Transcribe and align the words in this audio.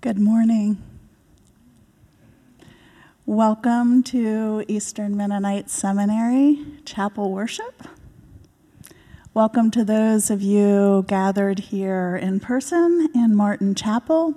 Good 0.00 0.20
morning. 0.20 0.80
Welcome 3.26 4.04
to 4.04 4.64
Eastern 4.68 5.16
Mennonite 5.16 5.68
Seminary 5.68 6.64
Chapel 6.84 7.32
Worship. 7.32 7.82
Welcome 9.34 9.72
to 9.72 9.84
those 9.84 10.30
of 10.30 10.40
you 10.40 11.04
gathered 11.08 11.58
here 11.58 12.14
in 12.14 12.38
person 12.38 13.08
in 13.12 13.34
Martin 13.34 13.74
Chapel, 13.74 14.36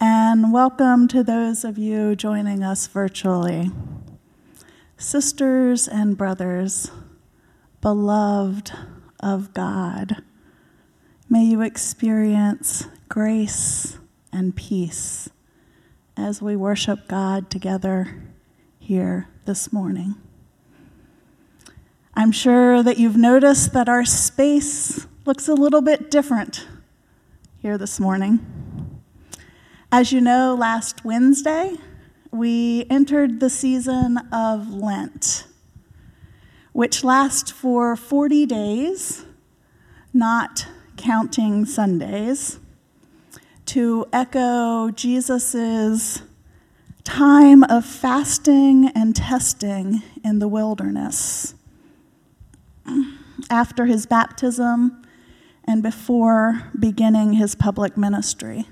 and 0.00 0.54
welcome 0.54 1.06
to 1.08 1.22
those 1.22 1.64
of 1.64 1.76
you 1.76 2.16
joining 2.16 2.64
us 2.64 2.86
virtually. 2.86 3.70
Sisters 4.96 5.86
and 5.86 6.16
brothers, 6.16 6.90
beloved 7.82 8.72
of 9.20 9.52
God, 9.52 10.22
may 11.28 11.44
you 11.44 11.60
experience 11.60 12.86
grace 13.10 13.98
and 14.32 14.56
peace 14.56 15.28
as 16.16 16.40
we 16.40 16.56
worship 16.56 17.06
God 17.08 17.50
together 17.50 18.22
here 18.78 19.28
this 19.44 19.72
morning. 19.72 20.14
I'm 22.14 22.32
sure 22.32 22.82
that 22.82 22.98
you've 22.98 23.16
noticed 23.16 23.72
that 23.72 23.88
our 23.88 24.04
space 24.04 25.06
looks 25.24 25.48
a 25.48 25.54
little 25.54 25.82
bit 25.82 26.10
different 26.10 26.66
here 27.58 27.78
this 27.78 28.00
morning. 28.00 28.40
As 29.90 30.12
you 30.12 30.20
know, 30.20 30.54
last 30.54 31.04
Wednesday, 31.04 31.76
we 32.30 32.86
entered 32.88 33.40
the 33.40 33.50
season 33.50 34.18
of 34.32 34.72
Lent, 34.72 35.46
which 36.72 37.04
lasts 37.04 37.50
for 37.50 37.94
40 37.96 38.46
days, 38.46 39.24
not 40.12 40.66
counting 40.96 41.64
Sundays 41.64 42.58
to 43.72 44.04
echo 44.12 44.90
Jesus' 44.90 46.20
time 47.04 47.64
of 47.64 47.86
fasting 47.86 48.90
and 48.94 49.16
testing 49.16 50.02
in 50.22 50.40
the 50.40 50.46
wilderness 50.46 51.54
after 53.48 53.86
his 53.86 54.04
baptism 54.04 55.02
and 55.64 55.82
before 55.82 56.70
beginning 56.78 57.32
his 57.32 57.54
public 57.54 57.96
ministry. 57.96 58.68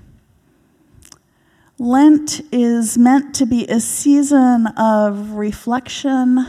Lent 1.79 2.41
is 2.51 2.95
meant 2.95 3.33
to 3.33 3.47
be 3.47 3.65
a 3.69 3.79
season 3.79 4.67
of 4.77 5.31
reflection, 5.31 6.45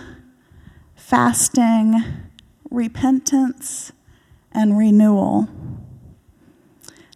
fasting, 0.94 2.02
repentance, 2.70 3.92
and 4.52 4.76
renewal 4.76 5.48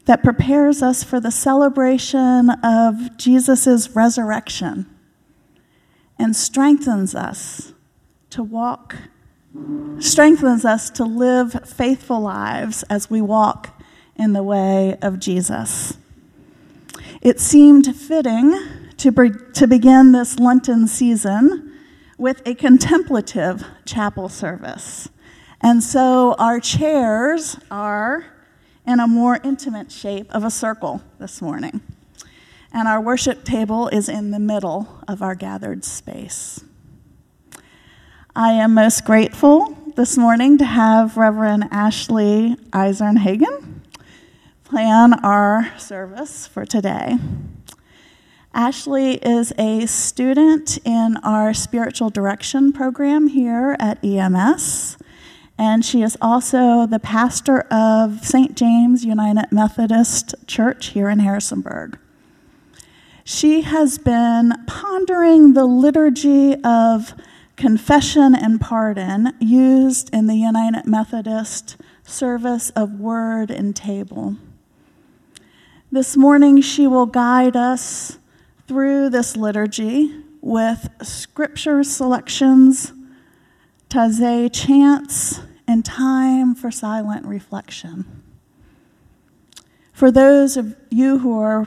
that 0.07 0.23
prepares 0.23 0.83
us 0.83 1.05
for 1.05 1.21
the 1.21 1.31
celebration 1.31 2.51
of 2.63 3.17
Jesus' 3.17 3.91
resurrection 3.91 4.87
and 6.19 6.35
strengthens 6.35 7.15
us 7.15 7.75
to 8.31 8.43
walk, 8.43 8.97
strengthens 9.99 10.65
us 10.65 10.91
to 10.91 11.05
live 11.05 11.69
faithful 11.69 12.21
lives 12.21 12.83
as 12.85 13.11
we 13.11 13.21
walk 13.21 13.81
in 14.15 14.33
the 14.33 14.43
way 14.43 14.97
of 15.03 15.19
Jesus. 15.19 15.99
It 17.21 17.41
seemed 17.41 17.95
fitting 17.95 18.59
to, 18.99 19.11
be, 19.11 19.31
to 19.55 19.67
begin 19.67 20.13
this 20.13 20.39
Lenten 20.39 20.87
season 20.87 21.73
with 22.17 22.47
a 22.47 22.55
contemplative 22.55 23.65
chapel 23.85 24.29
service. 24.29 25.09
And 25.61 25.83
so 25.83 26.35
our 26.39 26.61
chairs 26.61 27.59
are 27.71 28.27
in 28.87 29.01
a 29.01 29.07
more 29.07 29.41
intimate 29.43 29.91
shape 29.91 30.33
of 30.35 30.45
a 30.45 30.51
circle 30.51 31.03
this 31.19 31.43
morning. 31.43 31.81
And 32.73 32.87
our 32.87 33.01
worship 33.01 33.45
table 33.45 33.89
is 33.89 34.09
in 34.09 34.31
the 34.31 34.39
middle 34.39 35.03
of 35.09 35.23
our 35.23 35.35
gathered 35.35 35.85
space. 35.85 36.63
I 38.35 38.53
am 38.53 38.75
most 38.75 39.05
grateful 39.05 39.77
this 39.97 40.19
morning 40.19 40.59
to 40.59 40.65
have 40.65 41.17
Reverend 41.17 41.69
Ashley 41.71 42.57
Isernhagen 42.71 43.81
plan 44.63 45.15
our 45.25 45.73
service 45.79 46.47
for 46.47 46.67
today. 46.67 47.17
Ashley 48.53 49.15
is 49.15 49.53
a 49.59 49.87
student 49.87 50.79
in 50.85 51.17
our 51.23 51.55
spiritual 51.55 52.11
direction 52.11 52.73
program 52.73 53.29
here 53.29 53.77
at 53.79 54.05
EMS 54.05 54.99
and 55.59 55.85
she 55.85 56.03
is 56.03 56.17
also 56.21 56.87
the 56.87 56.99
pastor 56.99 57.61
of 57.71 58.25
St. 58.25 58.57
James 58.57 59.05
United 59.05 59.51
Methodist 59.51 60.35
Church 60.47 60.89
here 60.89 61.09
in 61.09 61.21
Harrisonburg. 61.21 61.99
She 63.25 63.63
has 63.63 63.99
been 63.99 64.53
pondering 64.67 65.55
the 65.55 65.65
liturgy 65.65 66.55
of 66.63 67.15
confession 67.57 68.35
and 68.35 68.61
pardon 68.61 69.33
used 69.41 70.11
in 70.15 70.27
the 70.27 70.37
United 70.37 70.87
Methodist 70.87 71.77
service 72.05 72.71
of 72.71 73.01
word 73.01 73.51
and 73.51 73.75
table. 73.75 74.37
This 75.91 76.17
morning, 76.17 76.61
she 76.61 76.87
will 76.87 77.07
guide 77.07 77.57
us 77.57 78.19
through 78.69 79.09
this 79.09 79.37
liturgy 79.37 80.15
with 80.41 80.89
scripture 81.03 81.83
selections 81.83 82.93
Taizé 83.89 84.53
chants 84.53 85.41
and 85.69 85.85
time 85.85 86.55
for 86.55 86.71
silent 86.71 87.25
reflection. 87.25 88.23
For 89.93 90.11
those 90.11 90.57
of 90.57 90.77
you 90.91 91.19
who 91.19 91.39
are 91.39 91.67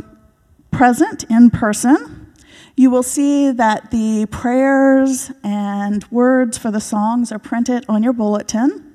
present 0.72 1.24
in 1.30 1.50
person, 1.50 2.34
you 2.76 2.90
will 2.90 3.04
see 3.04 3.52
that 3.52 3.92
the 3.92 4.26
prayers 4.28 5.32
and 5.44 6.06
words 6.12 6.58
for 6.58 6.72
the 6.72 6.80
songs 6.80 7.32
are 7.32 7.40
printed 7.40 7.86
on 7.90 8.04
your 8.04 8.14
bulletin. 8.14 8.94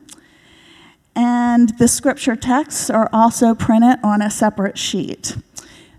And 1.17 1.77
the 1.79 1.89
scripture 1.89 2.37
texts 2.37 2.91
are 2.91 3.09
also 3.13 3.55
printed 3.55 3.99
on 4.03 4.23
a 4.23 4.31
separate 4.31 4.79
sheet 4.79 5.37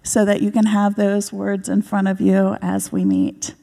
so 0.04 0.26
that 0.26 0.42
you 0.42 0.52
can 0.52 0.68
have 0.68 0.96
those 0.96 1.34
words 1.34 1.70
in 1.70 1.82
front 1.82 2.08
of 2.08 2.22
you 2.22 2.58
as 2.62 2.92
we 2.92 3.04
meet. 3.04 3.54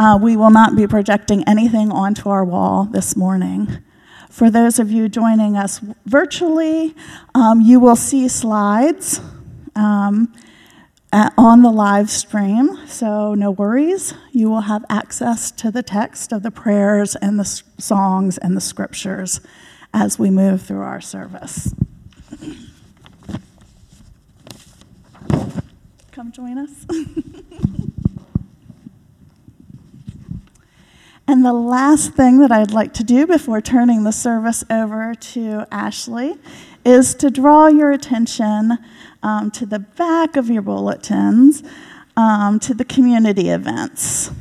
Uh, 0.00 0.16
we 0.16 0.34
will 0.34 0.50
not 0.50 0.74
be 0.74 0.86
projecting 0.86 1.46
anything 1.46 1.92
onto 1.92 2.30
our 2.30 2.42
wall 2.42 2.84
this 2.84 3.14
morning. 3.14 3.82
For 4.30 4.50
those 4.50 4.78
of 4.78 4.90
you 4.90 5.10
joining 5.10 5.58
us 5.58 5.78
virtually, 6.06 6.96
um, 7.34 7.60
you 7.60 7.78
will 7.78 7.96
see 7.96 8.26
slides 8.26 9.20
um, 9.76 10.32
at, 11.12 11.34
on 11.36 11.60
the 11.60 11.70
live 11.70 12.08
stream, 12.08 12.78
so 12.86 13.34
no 13.34 13.50
worries. 13.50 14.14
You 14.32 14.48
will 14.48 14.62
have 14.62 14.86
access 14.88 15.50
to 15.50 15.70
the 15.70 15.82
text 15.82 16.32
of 16.32 16.42
the 16.42 16.50
prayers 16.50 17.14
and 17.14 17.38
the 17.38 17.44
songs 17.44 18.38
and 18.38 18.56
the 18.56 18.62
scriptures 18.62 19.42
as 19.92 20.18
we 20.18 20.30
move 20.30 20.62
through 20.62 20.80
our 20.80 21.02
service. 21.02 21.74
Come 26.10 26.32
join 26.32 26.56
us. 26.56 26.86
And 31.30 31.44
the 31.44 31.52
last 31.52 32.14
thing 32.14 32.38
that 32.38 32.50
I'd 32.50 32.72
like 32.72 32.92
to 32.94 33.04
do 33.04 33.24
before 33.24 33.60
turning 33.60 34.02
the 34.02 34.10
service 34.10 34.64
over 34.68 35.14
to 35.14 35.64
Ashley 35.70 36.34
is 36.84 37.14
to 37.14 37.30
draw 37.30 37.68
your 37.68 37.92
attention 37.92 38.76
um, 39.22 39.52
to 39.52 39.64
the 39.64 39.78
back 39.78 40.34
of 40.34 40.50
your 40.50 40.62
bulletins 40.62 41.62
um, 42.16 42.58
to 42.58 42.74
the 42.74 42.84
community 42.84 43.48
events. 43.48 44.32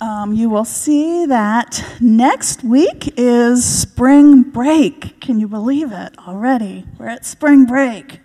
Um, 0.00 0.32
you 0.32 0.50
will 0.50 0.64
see 0.64 1.26
that 1.26 1.84
next 2.00 2.64
week 2.64 3.14
is 3.16 3.64
spring 3.64 4.42
break. 4.42 5.20
Can 5.20 5.38
you 5.38 5.46
believe 5.46 5.92
it 5.92 6.12
already? 6.26 6.86
We're 6.98 7.06
at 7.06 7.24
spring 7.24 7.66
break. 7.66 8.18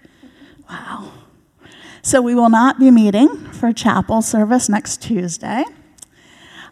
Wow. 0.67 1.11
So 2.01 2.19
we 2.19 2.33
will 2.33 2.49
not 2.49 2.79
be 2.79 2.89
meeting 2.89 3.29
for 3.51 3.71
chapel 3.71 4.23
service 4.23 4.69
next 4.69 5.03
Tuesday. 5.03 5.65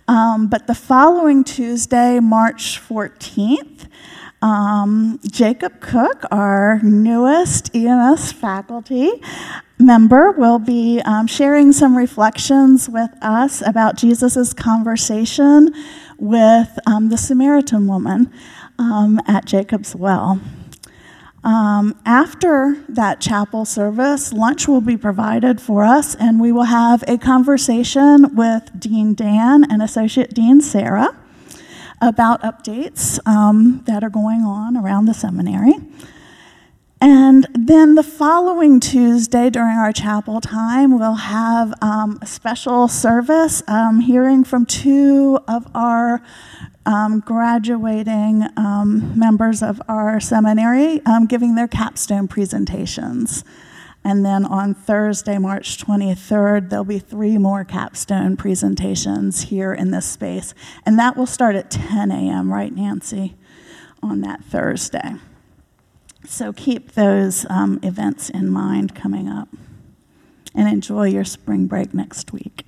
Um, 0.08 0.48
but 0.48 0.68
the 0.68 0.76
following 0.76 1.44
Tuesday, 1.44 2.20
March 2.20 2.82
14th, 2.82 3.88
um, 4.42 5.20
Jacob 5.26 5.80
Cook, 5.80 6.26
our 6.30 6.82
newest 6.84 7.74
EMS 7.74 8.34
faculty 8.34 9.10
member, 9.80 10.32
will 10.32 10.60
be 10.60 11.02
um, 11.06 11.28
sharing 11.28 11.72
some 11.72 11.98
reflections 11.98 12.90
with 12.90 13.12
us 13.22 13.66
about 13.66 13.96
Jesus' 13.96 14.54
conversation 14.54 15.74
with 16.18 16.78
um, 16.86 17.08
the 17.08 17.18
Samaritan 17.18 17.88
woman 17.88 18.32
um, 18.78 19.22
at 19.26 19.46
Jacob's 19.46 19.96
well. 19.96 20.42
Um, 21.44 22.00
after 22.06 22.84
that 22.88 23.20
chapel 23.20 23.66
service, 23.66 24.32
lunch 24.32 24.68
will 24.68 24.82
be 24.82 24.96
provided 24.96 25.60
for 25.60 25.84
us, 25.84 26.16
and 26.16 26.40
we 26.40 26.54
will 26.54 26.64
have 26.64 27.04
a 27.08 27.18
conversation 27.18 28.34
with 28.36 28.72
Dean 28.80 29.14
Dan 29.14 29.70
and 29.70 29.82
Associate 29.82 30.34
Dean 30.34 30.62
Sarah 30.62 31.18
about 32.02 32.42
updates 32.44 33.20
um, 33.28 33.84
that 33.88 34.04
are 34.04 34.10
going 34.10 34.42
on 34.42 34.78
around 34.78 35.06
the 35.06 35.14
seminary. 35.14 35.76
And 37.02 37.46
then 37.54 37.96
the 37.96 38.04
following 38.04 38.80
Tuesday 38.80 39.50
during 39.50 39.78
our 39.78 39.92
chapel 39.92 40.40
time, 40.40 40.98
we'll 40.98 41.16
have 41.16 41.74
um, 41.82 42.18
a 42.22 42.26
special 42.26 42.88
service 42.88 43.62
um, 43.68 44.00
hearing 44.00 44.46
from 44.46 44.66
two 44.66 45.38
of 45.46 45.70
our 45.76 46.22
um, 46.86 47.20
graduating 47.20 48.44
um, 48.58 49.18
members 49.18 49.64
of 49.64 49.82
our 49.88 50.20
seminary 50.20 51.02
um, 51.06 51.26
giving 51.26 51.56
their 51.56 51.68
capstone 51.68 52.28
presentations. 52.28 53.44
And 54.06 54.26
then 54.26 54.46
on 54.46 54.74
Thursday, 54.74 55.38
March 55.38 55.78
23rd, 55.78 56.70
there'll 56.70 56.84
be 56.84 57.00
three 57.00 57.38
more 57.38 57.64
capstone 57.64 58.36
presentations 58.36 59.44
here 59.44 59.74
in 59.74 59.92
this 59.92 60.06
space. 60.06 60.54
And 60.86 61.00
that 61.00 61.16
will 61.16 61.26
start 61.26 61.56
at 61.56 61.72
10 61.72 62.12
a.m., 62.12 62.52
right, 62.52 62.76
Nancy, 62.76 63.36
on 64.02 64.20
that 64.22 64.44
Thursday. 64.44 65.16
So 66.26 66.52
keep 66.52 66.94
those 66.94 67.46
um, 67.50 67.80
events 67.82 68.30
in 68.30 68.50
mind 68.50 68.94
coming 68.94 69.30
up 69.30 69.48
and 70.54 70.68
enjoy 70.68 71.08
your 71.08 71.26
spring 71.26 71.68
break 71.68 71.94
next 71.94 72.34
week. 72.34 72.66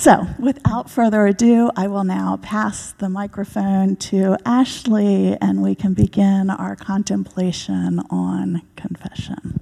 So, 0.00 0.28
without 0.38 0.88
further 0.88 1.26
ado, 1.26 1.70
I 1.76 1.86
will 1.86 2.04
now 2.04 2.38
pass 2.40 2.92
the 2.92 3.10
microphone 3.10 3.96
to 3.96 4.38
Ashley 4.46 5.36
and 5.42 5.62
we 5.62 5.74
can 5.74 5.92
begin 5.92 6.48
our 6.48 6.74
contemplation 6.74 8.00
on 8.08 8.62
confession. 8.76 9.60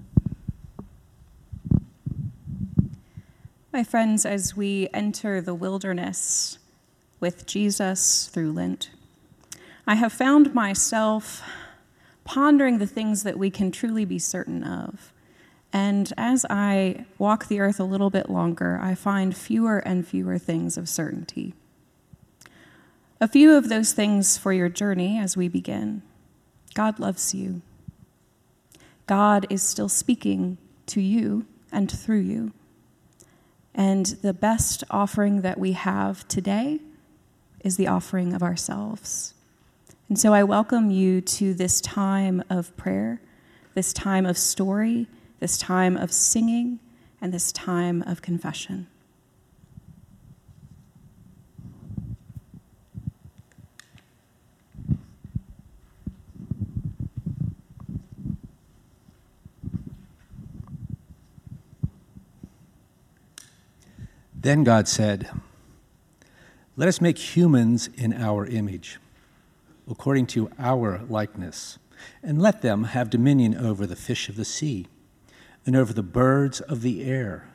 My 3.72 3.82
friends, 3.82 4.24
as 4.24 4.56
we 4.56 4.88
enter 4.94 5.40
the 5.40 5.54
wilderness 5.54 6.60
with 7.18 7.44
Jesus 7.44 8.28
through 8.28 8.52
Lent, 8.52 8.90
I 9.88 9.96
have 9.96 10.12
found 10.12 10.54
myself 10.54 11.42
pondering 12.22 12.78
the 12.78 12.86
things 12.86 13.24
that 13.24 13.40
we 13.40 13.50
can 13.50 13.72
truly 13.72 14.04
be 14.04 14.20
certain 14.20 14.62
of. 14.62 15.12
And 15.72 16.12
as 16.16 16.46
I 16.48 17.04
walk 17.18 17.48
the 17.48 17.60
earth 17.60 17.78
a 17.78 17.84
little 17.84 18.10
bit 18.10 18.30
longer, 18.30 18.78
I 18.82 18.94
find 18.94 19.36
fewer 19.36 19.78
and 19.78 20.06
fewer 20.06 20.38
things 20.38 20.76
of 20.76 20.88
certainty. 20.88 21.54
A 23.20 23.28
few 23.28 23.54
of 23.54 23.68
those 23.68 23.92
things 23.92 24.38
for 24.38 24.52
your 24.52 24.68
journey 24.68 25.18
as 25.18 25.36
we 25.36 25.48
begin 25.48 26.02
God 26.74 27.00
loves 27.00 27.34
you. 27.34 27.62
God 29.06 29.46
is 29.50 29.62
still 29.62 29.88
speaking 29.88 30.58
to 30.86 31.00
you 31.00 31.46
and 31.72 31.90
through 31.90 32.20
you. 32.20 32.52
And 33.74 34.06
the 34.06 34.34
best 34.34 34.84
offering 34.90 35.40
that 35.42 35.58
we 35.58 35.72
have 35.72 36.28
today 36.28 36.80
is 37.64 37.76
the 37.76 37.88
offering 37.88 38.32
of 38.34 38.42
ourselves. 38.42 39.34
And 40.08 40.18
so 40.18 40.32
I 40.32 40.44
welcome 40.44 40.90
you 40.90 41.20
to 41.20 41.52
this 41.52 41.80
time 41.80 42.42
of 42.48 42.76
prayer, 42.76 43.20
this 43.74 43.92
time 43.92 44.24
of 44.24 44.38
story, 44.38 45.06
this 45.40 45.58
time 45.58 45.96
of 45.96 46.12
singing, 46.12 46.80
and 47.20 47.32
this 47.32 47.52
time 47.52 48.02
of 48.02 48.22
confession. 48.22 48.86
Then 64.40 64.64
God 64.64 64.88
said, 64.88 65.30
Let 66.76 66.88
us 66.88 67.00
make 67.00 67.18
humans 67.36 67.90
in 67.96 68.12
our 68.12 68.46
image 68.46 68.98
according 69.90 70.26
to 70.26 70.50
our 70.58 71.02
likeness, 71.08 71.78
and 72.22 72.40
let 72.40 72.62
them 72.62 72.84
have 72.84 73.10
dominion 73.10 73.54
over 73.56 73.86
the 73.86 73.96
fish 73.96 74.28
of 74.28 74.36
the 74.36 74.44
sea, 74.44 74.86
and 75.66 75.76
over 75.76 75.92
the 75.92 76.02
birds 76.02 76.60
of 76.60 76.82
the 76.82 77.04
air, 77.04 77.48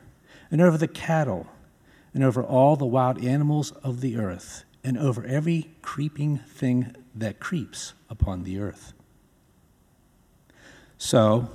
and 0.50 0.60
over 0.60 0.78
the 0.78 0.88
cattle, 0.88 1.46
and 2.12 2.22
over 2.22 2.42
all 2.42 2.76
the 2.76 2.86
wild 2.86 3.22
animals 3.24 3.72
of 3.82 4.00
the 4.00 4.16
earth, 4.16 4.64
and 4.84 4.96
over 4.96 5.24
every 5.24 5.70
creeping 5.82 6.38
thing 6.38 6.94
that 7.14 7.40
creeps 7.40 7.94
upon 8.08 8.44
the 8.44 8.58
earth. 8.58 8.92
So, 10.98 11.50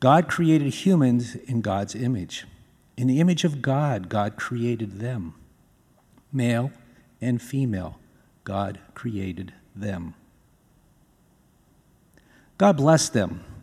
God 0.00 0.28
created 0.28 0.74
humans 0.74 1.36
in 1.36 1.60
God's 1.60 1.94
image. 1.94 2.44
In 2.96 3.06
the 3.06 3.20
image 3.20 3.44
of 3.44 3.62
God, 3.62 4.08
God 4.08 4.36
created 4.36 4.98
them. 4.98 5.34
Male 6.32 6.72
and 7.20 7.40
female, 7.40 7.98
God 8.44 8.80
created 8.94 9.52
them. 9.76 10.14
God 12.58 12.76
blessed 12.76 13.12
them, 13.12 13.44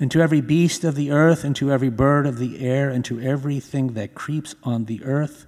And 0.00 0.10
to 0.10 0.20
every 0.20 0.40
beast 0.40 0.84
of 0.84 0.94
the 0.94 1.10
earth, 1.10 1.44
and 1.44 1.54
to 1.56 1.70
every 1.70 1.90
bird 1.90 2.26
of 2.26 2.38
the 2.38 2.60
air, 2.60 2.90
and 2.90 3.04
to 3.04 3.20
everything 3.20 3.94
that 3.94 4.14
creeps 4.14 4.54
on 4.62 4.86
the 4.86 5.02
earth, 5.04 5.46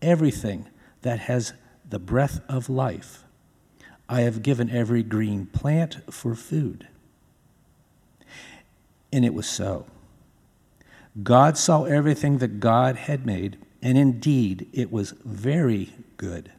everything 0.00 0.66
that 1.02 1.20
has 1.20 1.52
the 1.88 1.98
breath 1.98 2.40
of 2.48 2.68
life, 2.68 3.24
I 4.08 4.22
have 4.22 4.42
given 4.42 4.70
every 4.70 5.02
green 5.02 5.46
plant 5.46 6.12
for 6.12 6.34
food. 6.34 6.88
And 9.12 9.24
it 9.24 9.34
was 9.34 9.48
so. 9.48 9.86
God 11.22 11.56
saw 11.56 11.84
everything 11.84 12.38
that 12.38 12.60
God 12.60 12.96
had 12.96 13.24
made, 13.24 13.56
and 13.80 13.96
indeed 13.96 14.68
it 14.72 14.92
was 14.92 15.12
very 15.24 15.92
good. 16.16 16.52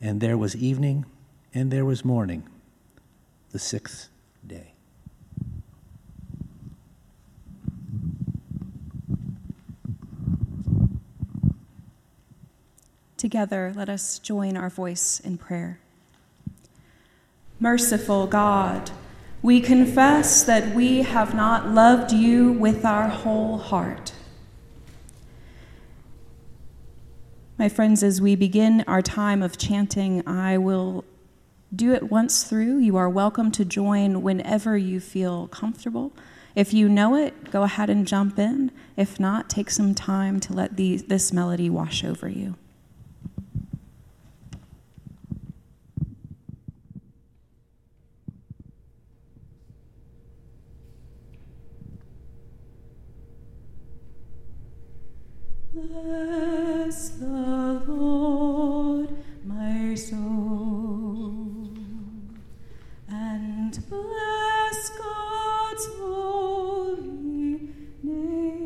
And 0.00 0.20
there 0.20 0.38
was 0.38 0.56
evening, 0.56 1.06
and 1.54 1.70
there 1.70 1.84
was 1.84 2.04
morning, 2.04 2.48
the 3.52 3.58
sixth 3.58 4.08
day. 4.46 4.74
Together, 13.20 13.70
let 13.76 13.90
us 13.90 14.18
join 14.18 14.56
our 14.56 14.70
voice 14.70 15.20
in 15.20 15.36
prayer. 15.36 15.78
Merciful 17.58 18.26
God, 18.26 18.90
we 19.42 19.60
confess 19.60 20.42
that 20.44 20.74
we 20.74 21.02
have 21.02 21.34
not 21.34 21.68
loved 21.68 22.12
you 22.12 22.50
with 22.50 22.82
our 22.86 23.08
whole 23.08 23.58
heart. 23.58 24.14
My 27.58 27.68
friends, 27.68 28.02
as 28.02 28.22
we 28.22 28.36
begin 28.36 28.84
our 28.86 29.02
time 29.02 29.42
of 29.42 29.58
chanting, 29.58 30.26
I 30.26 30.56
will 30.56 31.04
do 31.76 31.92
it 31.92 32.10
once 32.10 32.44
through. 32.44 32.78
You 32.78 32.96
are 32.96 33.10
welcome 33.10 33.52
to 33.52 33.66
join 33.66 34.22
whenever 34.22 34.78
you 34.78 34.98
feel 34.98 35.46
comfortable. 35.48 36.14
If 36.54 36.72
you 36.72 36.88
know 36.88 37.16
it, 37.16 37.50
go 37.50 37.64
ahead 37.64 37.90
and 37.90 38.08
jump 38.08 38.38
in. 38.38 38.72
If 38.96 39.20
not, 39.20 39.50
take 39.50 39.68
some 39.68 39.94
time 39.94 40.40
to 40.40 40.54
let 40.54 40.78
the, 40.78 40.96
this 40.96 41.34
melody 41.34 41.68
wash 41.68 42.02
over 42.02 42.26
you. 42.26 42.56
Bless 55.88 57.10
the 57.10 57.82
Lord, 57.86 59.08
my 59.46 59.94
soul, 59.94 61.70
and 63.08 63.72
bless 63.88 64.90
God's 64.90 65.86
holy 65.98 67.70
name. 68.02 68.64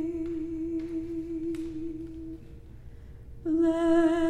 Bless 3.44 4.23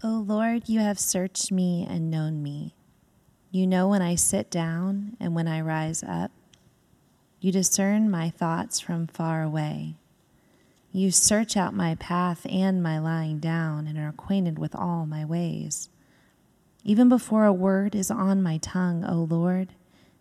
O 0.00 0.24
Lord, 0.24 0.68
you 0.68 0.78
have 0.78 1.00
searched 1.00 1.50
me 1.50 1.84
and 1.88 2.08
known 2.08 2.40
me. 2.40 2.76
You 3.50 3.66
know 3.66 3.88
when 3.88 4.00
I 4.00 4.14
sit 4.14 4.48
down 4.48 5.16
and 5.18 5.34
when 5.34 5.48
I 5.48 5.60
rise 5.60 6.04
up. 6.04 6.30
You 7.40 7.50
discern 7.50 8.08
my 8.08 8.30
thoughts 8.30 8.78
from 8.78 9.08
far 9.08 9.42
away. 9.42 9.96
You 10.92 11.10
search 11.10 11.56
out 11.56 11.74
my 11.74 11.96
path 11.96 12.46
and 12.48 12.80
my 12.80 13.00
lying 13.00 13.40
down 13.40 13.88
and 13.88 13.98
are 13.98 14.08
acquainted 14.08 14.56
with 14.56 14.72
all 14.72 15.04
my 15.04 15.24
ways. 15.24 15.88
Even 16.84 17.08
before 17.08 17.44
a 17.44 17.52
word 17.52 17.96
is 17.96 18.08
on 18.08 18.40
my 18.40 18.58
tongue, 18.58 19.04
O 19.04 19.26
Lord, 19.28 19.74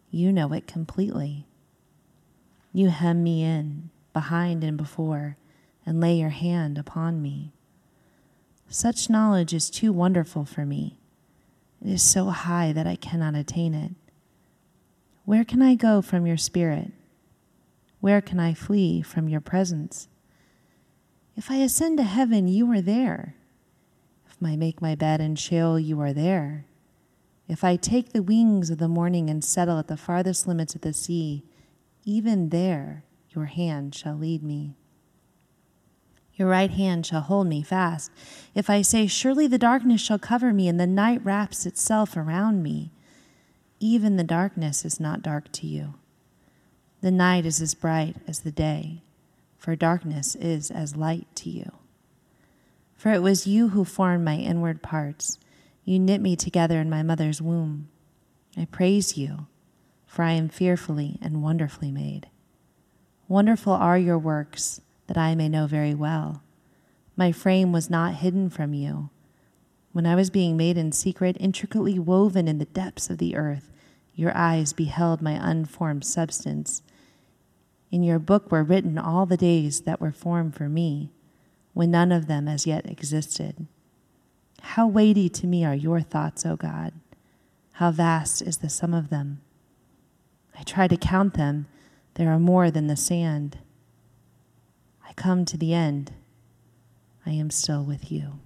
you 0.10 0.34
know 0.34 0.54
it 0.54 0.66
completely. 0.66 1.46
You 2.74 2.90
hem 2.90 3.24
me 3.24 3.44
in, 3.44 3.92
behind 4.12 4.64
and 4.64 4.76
before, 4.76 5.38
and 5.86 6.02
lay 6.02 6.16
your 6.16 6.30
hand 6.30 6.80
upon 6.80 7.22
me. 7.22 7.52
Such 8.70 9.10
knowledge 9.10 9.54
is 9.54 9.70
too 9.70 9.94
wonderful 9.94 10.46
for 10.46 10.66
me. 10.66 10.98
It 11.84 11.92
is 11.92 12.04
so 12.04 12.26
high 12.26 12.74
that 12.74 12.88
I 12.88 12.96
cannot 12.96 13.36
attain 13.36 13.74
it. 13.74 13.92
Where 15.26 15.44
can 15.44 15.62
I 15.62 15.76
go 15.76 16.02
from 16.02 16.26
your 16.26 16.38
spirit? 16.38 16.92
Where 18.00 18.22
can 18.22 18.40
I 18.40 18.54
flee 18.54 19.02
from 19.02 19.30
your 19.30 19.42
presence? 19.42 20.08
If 21.36 21.52
I 21.52 21.58
ascend 21.58 21.98
to 21.98 22.04
heaven, 22.04 22.48
you 22.48 22.72
are 22.72 22.82
there. 22.82 23.36
If 24.30 24.38
I 24.44 24.56
make 24.56 24.82
my 24.82 24.96
bed 24.96 25.22
in 25.22 25.36
Sheol, 25.36 25.80
you 25.80 26.00
are 26.02 26.14
there. 26.14 26.66
If 27.48 27.64
I 27.64 27.76
take 27.76 28.12
the 28.12 28.22
wings 28.22 28.70
of 28.70 28.78
the 28.78 28.88
morning 28.88 29.30
and 29.30 29.44
settle 29.44 29.80
at 29.80 29.88
the 29.88 29.98
farthest 29.98 30.48
limits 30.48 30.76
of 30.76 30.82
the 30.82 30.94
sea, 30.94 31.44
even 32.04 32.50
there 32.50 33.04
your 33.32 33.46
hand 33.46 33.96
shall 33.96 34.16
lead 34.16 34.44
me. 34.44 34.76
Your 36.38 36.48
right 36.48 36.70
hand 36.70 37.06
shall 37.06 37.22
hold 37.22 37.48
me 37.48 37.64
fast. 37.64 38.12
If 38.54 38.70
I 38.70 38.84
say, 38.84 39.08
Surely 39.08 39.48
the 39.48 39.58
darkness 39.58 40.00
shall 40.00 40.20
cover 40.20 40.54
me, 40.54 40.68
and 40.68 40.80
the 40.80 40.88
night 40.88 41.20
wraps 41.24 41.66
itself 41.66 42.16
around 42.16 42.62
me, 42.62 42.92
even 43.80 44.18
the 44.18 44.24
darkness 44.24 44.86
is 44.86 45.00
not 45.00 45.24
dark 45.24 45.52
to 45.54 45.68
you. 45.68 45.96
The 47.02 47.12
night 47.12 47.46
is 47.46 47.60
as 47.60 47.74
bright 47.74 48.18
as 48.28 48.42
the 48.42 48.52
day, 48.52 49.02
for 49.58 49.76
darkness 49.76 50.36
is 50.36 50.70
as 50.70 50.96
light 50.96 51.28
to 51.36 51.50
you. 51.50 51.72
For 52.96 53.12
it 53.12 53.22
was 53.22 53.48
you 53.48 53.70
who 53.70 53.84
formed 53.84 54.26
my 54.26 54.38
inward 54.38 54.82
parts. 54.84 55.40
You 55.86 56.00
knit 56.00 56.22
me 56.22 56.36
together 56.36 56.80
in 56.80 56.90
my 56.90 57.02
mother's 57.02 57.42
womb. 57.42 57.90
I 58.56 58.66
praise 58.66 59.18
you, 59.18 59.48
for 60.06 60.24
I 60.24 60.32
am 60.34 60.50
fearfully 60.50 61.18
and 61.22 61.44
wonderfully 61.44 61.92
made. 61.92 62.28
Wonderful 63.28 63.74
are 63.74 63.98
your 63.98 64.18
works 64.18 64.82
that 65.08 65.18
I 65.18 65.36
may 65.36 65.50
know 65.50 65.68
very 65.68 65.96
well. 65.96 66.44
My 67.16 67.32
frame 67.32 67.72
was 67.72 67.90
not 67.90 68.16
hidden 68.16 68.50
from 68.50 68.74
you. 68.74 69.10
When 69.92 70.06
I 70.06 70.16
was 70.16 70.30
being 70.30 70.56
made 70.56 70.78
in 70.78 70.92
secret, 70.92 71.36
intricately 71.40 71.98
woven 71.98 72.48
in 72.48 72.60
the 72.60 72.66
depths 72.66 73.10
of 73.10 73.18
the 73.18 73.36
earth, 73.36 73.72
your 74.14 74.36
eyes 74.38 74.74
beheld 74.74 75.22
my 75.22 75.32
unformed 75.32 76.06
substance. 76.06 76.84
In 77.90 78.04
your 78.04 78.20
book 78.20 78.52
were 78.52 78.64
written 78.64 78.98
all 78.98 79.26
the 79.26 79.38
days 79.38 79.82
that 79.82 80.00
were 80.00 80.12
formed 80.12 80.56
for 80.56 80.70
me, 80.70 81.12
when 81.74 81.92
none 81.92 82.12
of 82.12 82.28
them 82.28 82.48
as 82.48 82.68
yet 82.68 82.86
existed. 82.86 83.66
How 84.62 84.88
weighty 84.88 85.30
to 85.30 85.48
me 85.48 85.64
are 85.66 85.76
your 85.76 86.02
thoughts, 86.02 86.46
O 86.46 86.56
God! 86.56 86.94
How 87.74 87.92
vast 87.92 88.42
is 88.42 88.58
the 88.58 88.70
sum 88.70 88.94
of 88.94 89.10
them! 89.10 89.42
I 90.58 90.64
try 90.64 90.88
to 90.88 90.98
count 90.98 91.36
them, 91.36 91.68
there 92.16 92.32
are 92.32 92.40
more 92.40 92.70
than 92.72 92.88
the 92.88 92.96
sand 92.96 93.60
come 95.18 95.44
to 95.44 95.58
the 95.58 95.74
end, 95.74 96.14
I 97.26 97.32
am 97.32 97.50
still 97.50 97.84
with 97.84 98.10
you. 98.10 98.40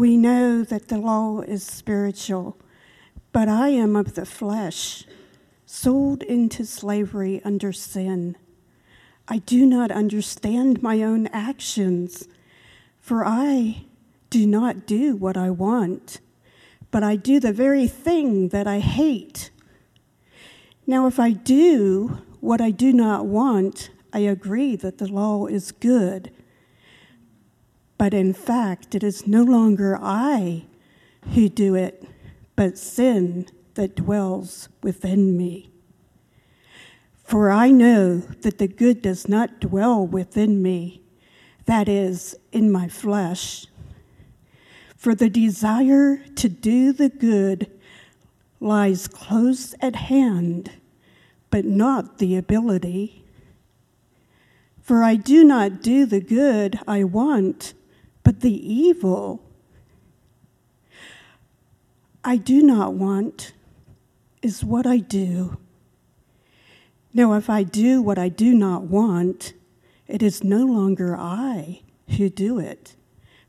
We 0.00 0.16
know 0.16 0.64
that 0.64 0.88
the 0.88 0.96
law 0.96 1.42
is 1.42 1.62
spiritual, 1.62 2.56
but 3.32 3.50
I 3.50 3.68
am 3.68 3.96
of 3.96 4.14
the 4.14 4.24
flesh, 4.24 5.04
sold 5.66 6.22
into 6.22 6.64
slavery 6.64 7.42
under 7.44 7.70
sin. 7.70 8.34
I 9.28 9.40
do 9.40 9.66
not 9.66 9.90
understand 9.90 10.82
my 10.82 11.02
own 11.02 11.26
actions, 11.26 12.26
for 12.98 13.26
I 13.26 13.84
do 14.30 14.46
not 14.46 14.86
do 14.86 15.16
what 15.16 15.36
I 15.36 15.50
want, 15.50 16.20
but 16.90 17.04
I 17.04 17.16
do 17.16 17.38
the 17.38 17.52
very 17.52 17.86
thing 17.86 18.48
that 18.48 18.66
I 18.66 18.78
hate. 18.78 19.50
Now, 20.86 21.08
if 21.08 21.20
I 21.20 21.32
do 21.32 22.22
what 22.40 22.62
I 22.62 22.70
do 22.70 22.90
not 22.94 23.26
want, 23.26 23.90
I 24.14 24.20
agree 24.20 24.76
that 24.76 24.96
the 24.96 25.12
law 25.12 25.44
is 25.44 25.72
good. 25.72 26.32
But 28.00 28.14
in 28.14 28.32
fact, 28.32 28.94
it 28.94 29.04
is 29.04 29.26
no 29.26 29.42
longer 29.42 29.98
I 30.00 30.64
who 31.34 31.50
do 31.50 31.74
it, 31.74 32.02
but 32.56 32.78
sin 32.78 33.44
that 33.74 33.94
dwells 33.94 34.70
within 34.82 35.36
me. 35.36 35.70
For 37.22 37.50
I 37.50 37.70
know 37.70 38.16
that 38.16 38.56
the 38.56 38.68
good 38.68 39.02
does 39.02 39.28
not 39.28 39.60
dwell 39.60 40.06
within 40.06 40.62
me, 40.62 41.02
that 41.66 41.90
is, 41.90 42.34
in 42.52 42.72
my 42.72 42.88
flesh. 42.88 43.66
For 44.96 45.14
the 45.14 45.28
desire 45.28 46.24
to 46.36 46.48
do 46.48 46.94
the 46.94 47.10
good 47.10 47.70
lies 48.60 49.08
close 49.08 49.74
at 49.82 49.96
hand, 49.96 50.70
but 51.50 51.66
not 51.66 52.16
the 52.16 52.34
ability. 52.38 53.26
For 54.80 55.04
I 55.04 55.16
do 55.16 55.44
not 55.44 55.82
do 55.82 56.06
the 56.06 56.22
good 56.22 56.80
I 56.88 57.04
want, 57.04 57.74
but 58.22 58.40
the 58.40 58.72
evil 58.72 59.42
I 62.22 62.36
do 62.36 62.62
not 62.62 62.94
want 62.94 63.52
is 64.42 64.64
what 64.64 64.86
I 64.86 64.98
do. 64.98 65.58
Now, 67.12 67.32
if 67.32 67.50
I 67.50 67.62
do 67.62 68.02
what 68.02 68.18
I 68.18 68.28
do 68.28 68.54
not 68.54 68.84
want, 68.84 69.54
it 70.06 70.22
is 70.22 70.44
no 70.44 70.64
longer 70.64 71.16
I 71.16 71.82
who 72.16 72.28
do 72.28 72.58
it, 72.58 72.94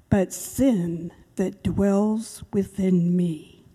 but 0.10 0.34
sin 0.34 1.12
that 1.36 1.64
dwells 1.64 2.44
within 2.54 3.16
me. 3.16 3.66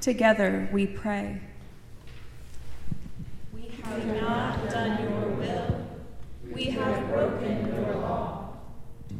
Together 0.00 0.68
we 0.72 0.86
pray. 0.86 1.40
Have 3.88 4.20
not 4.20 4.70
done 4.70 5.02
your 5.02 5.28
will. 5.30 5.86
We 6.52 6.64
have 6.64 7.08
broken 7.08 7.66
your 7.74 7.94
law. 7.94 8.50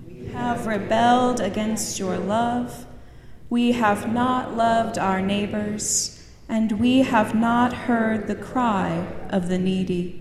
We 0.06 0.26
have 0.26 0.66
rebelled 0.66 1.40
against 1.40 1.98
your 1.98 2.18
love. 2.18 2.84
We 3.48 3.72
have 3.72 4.12
not 4.12 4.56
loved 4.58 4.98
our 4.98 5.22
neighbors, 5.22 6.22
and 6.50 6.72
we 6.72 6.98
have 6.98 7.34
not 7.34 7.72
heard 7.72 8.26
the 8.26 8.34
cry 8.34 9.06
of 9.30 9.48
the 9.48 9.58
needy. 9.58 10.17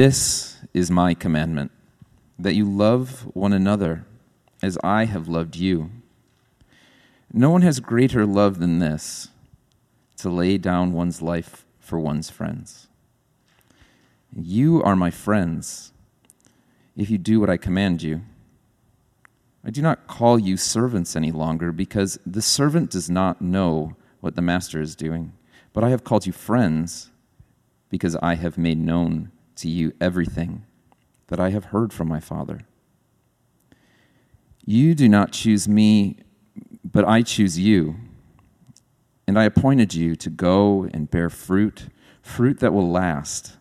This 0.00 0.56
is 0.72 0.90
my 0.90 1.12
commandment 1.12 1.72
that 2.38 2.54
you 2.54 2.64
love 2.64 3.30
one 3.36 3.52
another 3.52 4.06
as 4.62 4.78
I 4.82 5.04
have 5.04 5.28
loved 5.28 5.56
you. 5.56 5.90
No 7.34 7.50
one 7.50 7.60
has 7.60 7.80
greater 7.80 8.24
love 8.24 8.60
than 8.60 8.78
this 8.78 9.28
to 10.16 10.30
lay 10.30 10.56
down 10.56 10.94
one's 10.94 11.20
life 11.20 11.66
for 11.80 12.00
one's 12.00 12.30
friends. 12.30 12.88
You 14.34 14.82
are 14.82 14.96
my 14.96 15.10
friends 15.10 15.92
if 16.96 17.10
you 17.10 17.18
do 17.18 17.38
what 17.38 17.50
I 17.50 17.58
command 17.58 18.02
you. 18.02 18.22
I 19.62 19.68
do 19.68 19.82
not 19.82 20.06
call 20.06 20.38
you 20.38 20.56
servants 20.56 21.14
any 21.14 21.30
longer 21.30 21.72
because 21.72 22.18
the 22.24 22.40
servant 22.40 22.90
does 22.90 23.10
not 23.10 23.42
know 23.42 23.96
what 24.22 24.34
the 24.34 24.40
master 24.40 24.80
is 24.80 24.96
doing, 24.96 25.34
but 25.74 25.84
I 25.84 25.90
have 25.90 26.04
called 26.04 26.24
you 26.24 26.32
friends 26.32 27.10
because 27.90 28.16
I 28.22 28.36
have 28.36 28.56
made 28.56 28.78
known 28.78 29.30
to 29.60 29.68
you 29.68 29.92
everything 30.00 30.64
that 31.28 31.40
I 31.40 31.50
have 31.50 31.66
heard 31.66 31.92
from 31.92 32.08
my 32.08 32.20
Father. 32.20 32.60
You 34.64 34.94
do 34.94 35.08
not 35.08 35.32
choose 35.32 35.68
me, 35.68 36.16
but 36.84 37.04
I 37.04 37.22
choose 37.22 37.58
you. 37.58 37.96
And 39.26 39.38
I 39.38 39.44
appointed 39.44 39.94
you 39.94 40.16
to 40.16 40.30
go 40.30 40.88
and 40.92 41.10
bear 41.10 41.30
fruit, 41.30 41.88
fruit 42.20 42.58
that 42.60 42.72
will 42.72 42.90
last, 42.90 43.56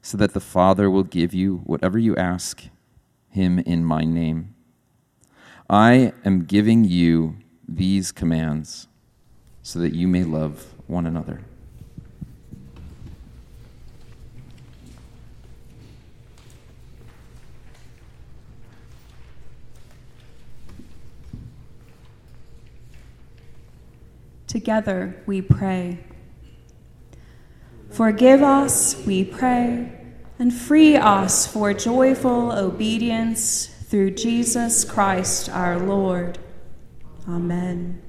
so 0.00 0.16
that 0.18 0.34
the 0.34 0.40
Father 0.40 0.90
will 0.90 1.04
give 1.04 1.32
you 1.32 1.58
whatever 1.58 1.98
you 1.98 2.16
ask 2.16 2.64
him 3.28 3.60
in 3.60 3.84
my 3.84 4.04
name. 4.04 4.54
I 5.70 6.12
am 6.24 6.44
giving 6.44 6.84
you 6.84 7.36
these 7.68 8.10
commands 8.12 8.88
so 9.62 9.78
that 9.78 9.94
you 9.94 10.08
may 10.08 10.24
love 10.24 10.74
one 10.86 11.06
another. 11.06 11.40
Together 24.52 25.16
we 25.24 25.40
pray. 25.40 25.96
Forgive 27.88 28.42
us, 28.42 29.02
we 29.06 29.24
pray, 29.24 29.90
and 30.38 30.52
free 30.52 30.94
us 30.94 31.46
for 31.46 31.72
joyful 31.72 32.52
obedience 32.52 33.64
through 33.88 34.10
Jesus 34.10 34.84
Christ 34.84 35.48
our 35.48 35.78
Lord. 35.78 36.38
Amen. 37.26 38.02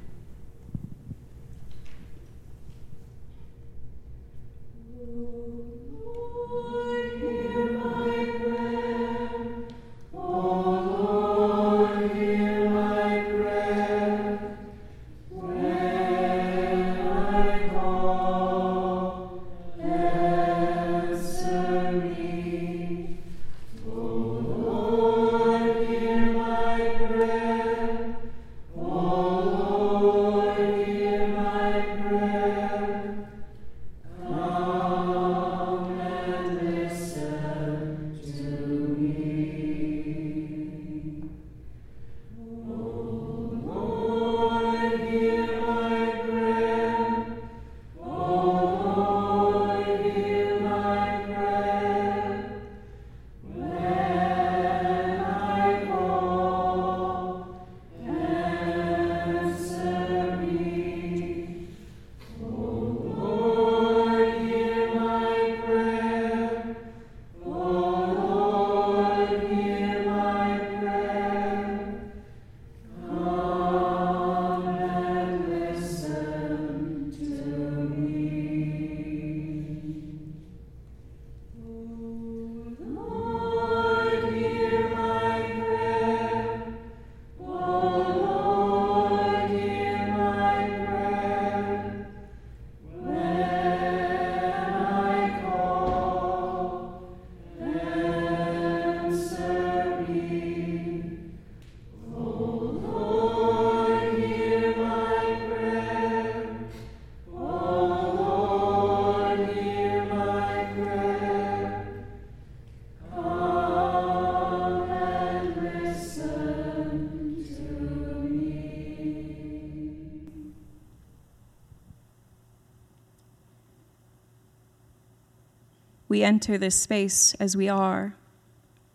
We 126.13 126.21
enter 126.21 126.59
this 126.59 126.75
space 126.75 127.33
as 127.39 127.57
we 127.57 127.67
are, 127.67 128.15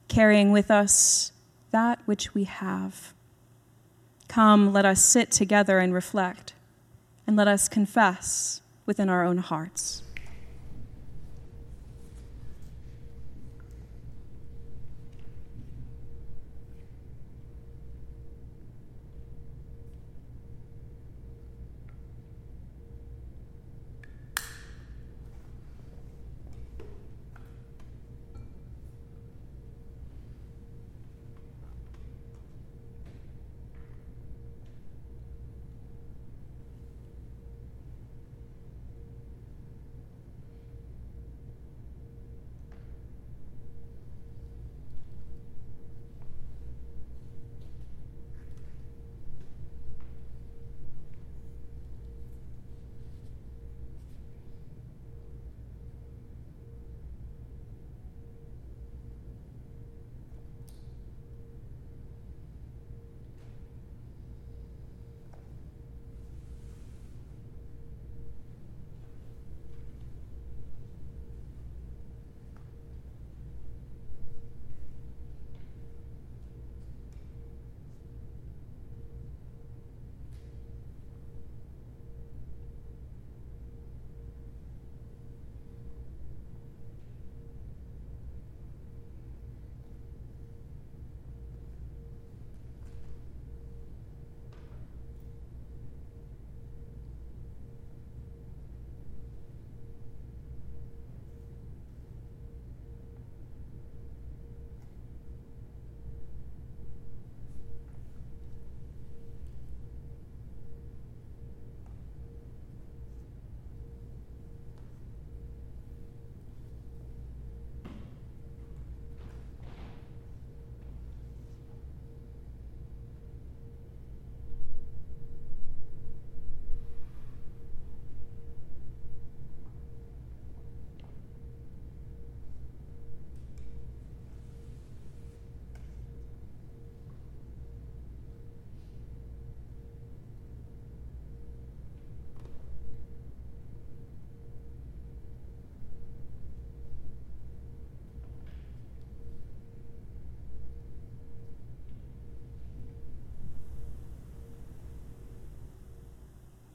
carrying 0.06 0.52
with 0.52 0.70
us 0.70 1.32
that 1.72 1.98
which 2.06 2.32
we 2.32 2.44
have. 2.44 3.12
Come, 4.28 4.72
let 4.72 4.86
us 4.86 5.02
sit 5.02 5.32
together 5.32 5.80
and 5.80 5.92
reflect, 5.92 6.52
and 7.26 7.34
let 7.34 7.48
us 7.48 7.68
confess 7.68 8.62
within 8.86 9.08
our 9.08 9.24
own 9.24 9.38
hearts. 9.38 10.04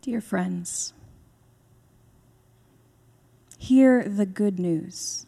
Dear 0.03 0.19
friends, 0.19 0.91
hear 3.57 4.03
the 4.03 4.25
good 4.25 4.59
news. 4.59 5.25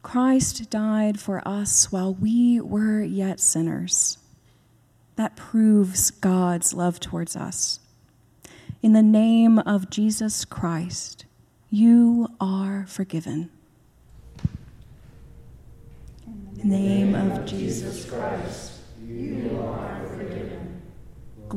Christ 0.00 0.70
died 0.70 1.20
for 1.20 1.46
us 1.46 1.92
while 1.92 2.14
we 2.14 2.58
were 2.58 3.02
yet 3.02 3.38
sinners. 3.38 4.16
That 5.16 5.36
proves 5.36 6.10
God's 6.10 6.72
love 6.72 7.00
towards 7.00 7.36
us. 7.36 7.80
In 8.82 8.94
the 8.94 9.02
name 9.02 9.58
of 9.58 9.90
Jesus 9.90 10.46
Christ, 10.46 11.26
you 11.68 12.28
are 12.40 12.86
forgiven. 12.88 13.50
In 16.26 16.56
the 16.56 16.64
name 16.64 17.14
of 17.14 17.44
Jesus 17.44 18.08
Christ, 18.08 18.72
you 19.06 19.60
are. 19.62 19.95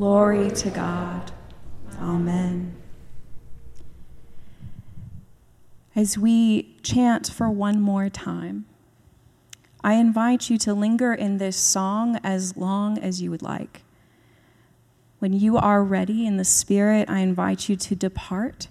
Glory 0.00 0.50
to 0.52 0.70
God. 0.70 1.30
Amen. 2.00 2.74
As 5.94 6.16
we 6.16 6.74
chant 6.82 7.30
for 7.30 7.50
one 7.50 7.82
more 7.82 8.08
time, 8.08 8.64
I 9.84 9.96
invite 9.96 10.48
you 10.48 10.56
to 10.56 10.72
linger 10.72 11.12
in 11.12 11.36
this 11.36 11.58
song 11.58 12.18
as 12.24 12.56
long 12.56 12.96
as 12.96 13.20
you 13.20 13.30
would 13.30 13.42
like. 13.42 13.82
When 15.18 15.34
you 15.34 15.58
are 15.58 15.84
ready 15.84 16.24
in 16.24 16.38
the 16.38 16.46
Spirit, 16.46 17.10
I 17.10 17.18
invite 17.18 17.68
you 17.68 17.76
to 17.76 17.94
depart. 17.94 18.68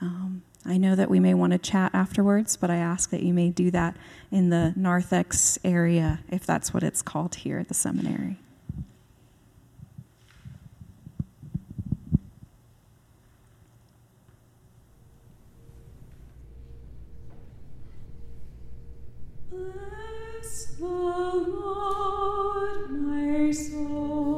Um, 0.00 0.42
I 0.64 0.76
know 0.76 0.94
that 0.94 1.10
we 1.10 1.18
may 1.18 1.34
want 1.34 1.54
to 1.54 1.58
chat 1.58 1.92
afterwards, 1.92 2.56
but 2.56 2.70
I 2.70 2.76
ask 2.76 3.10
that 3.10 3.24
you 3.24 3.34
may 3.34 3.50
do 3.50 3.72
that 3.72 3.96
in 4.30 4.50
the 4.50 4.74
narthex 4.76 5.58
area, 5.64 6.20
if 6.30 6.46
that's 6.46 6.72
what 6.72 6.84
it's 6.84 7.02
called 7.02 7.34
here 7.34 7.58
at 7.58 7.66
the 7.66 7.74
seminary. 7.74 8.38
The 20.78 20.86
Lord, 20.86 22.90
my 22.90 23.50
soul, 23.50 24.37